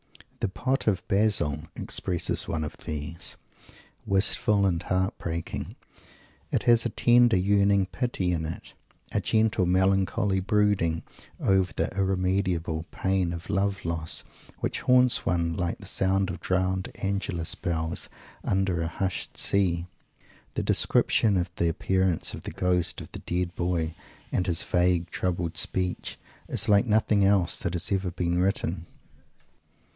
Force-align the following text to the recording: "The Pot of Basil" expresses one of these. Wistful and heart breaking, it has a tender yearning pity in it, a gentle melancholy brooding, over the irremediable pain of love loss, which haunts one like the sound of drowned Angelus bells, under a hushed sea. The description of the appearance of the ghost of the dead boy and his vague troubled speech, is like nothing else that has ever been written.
"The 0.39 0.49
Pot 0.49 0.87
of 0.87 1.07
Basil" 1.07 1.65
expresses 1.75 2.47
one 2.47 2.63
of 2.63 2.75
these. 2.77 3.37
Wistful 4.07 4.65
and 4.65 4.81
heart 4.81 5.15
breaking, 5.19 5.75
it 6.49 6.63
has 6.63 6.83
a 6.83 6.89
tender 6.89 7.37
yearning 7.37 7.85
pity 7.85 8.31
in 8.31 8.47
it, 8.47 8.73
a 9.11 9.21
gentle 9.21 9.67
melancholy 9.67 10.39
brooding, 10.39 11.03
over 11.39 11.71
the 11.73 11.95
irremediable 11.95 12.87
pain 12.89 13.31
of 13.31 13.51
love 13.51 13.85
loss, 13.85 14.23
which 14.57 14.81
haunts 14.81 15.23
one 15.27 15.55
like 15.55 15.77
the 15.77 15.85
sound 15.85 16.31
of 16.31 16.39
drowned 16.39 16.89
Angelus 17.03 17.53
bells, 17.53 18.09
under 18.43 18.81
a 18.81 18.87
hushed 18.87 19.37
sea. 19.37 19.85
The 20.55 20.63
description 20.63 21.37
of 21.37 21.51
the 21.57 21.69
appearance 21.69 22.33
of 22.33 22.41
the 22.41 22.51
ghost 22.51 22.99
of 23.01 23.11
the 23.11 23.19
dead 23.19 23.53
boy 23.55 23.93
and 24.31 24.47
his 24.47 24.63
vague 24.63 25.11
troubled 25.11 25.57
speech, 25.57 26.17
is 26.49 26.67
like 26.67 26.87
nothing 26.87 27.23
else 27.23 27.59
that 27.59 27.73
has 27.73 27.91
ever 27.91 28.09
been 28.09 28.39
written. 28.41 28.87